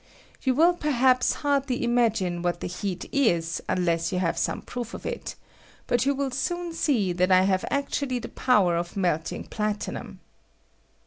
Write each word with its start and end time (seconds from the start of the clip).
You 0.41 0.55
will 0.55 0.73
perhaps 0.73 1.31
hardly 1.45 1.75
im 1.83 1.95
agine 1.97 2.41
what 2.41 2.59
the 2.59 2.65
heat 2.67 3.07
is 3.11 3.61
unless 3.69 4.11
you 4.11 4.17
have 4.17 4.35
some 4.35 4.63
proof 4.63 4.95
of 4.95 5.05
it; 5.05 5.35
but 5.85 6.07
you 6.07 6.15
will 6.15 6.31
soon 6.31 6.73
see 6.73 7.13
that 7.13 7.31
I 7.31 7.43
have 7.43 7.65
actually 7.69 8.17
the 8.17 8.29
power 8.29 8.77
of 8.77 8.97
melting 8.97 9.43
platinum. 9.43 10.19